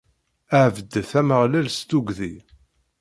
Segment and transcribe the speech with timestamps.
[0.63, 2.35] Ɛebdet Ameɣlal s tuggdi.